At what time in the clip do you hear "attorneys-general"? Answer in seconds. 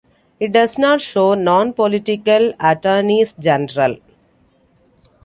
2.59-3.97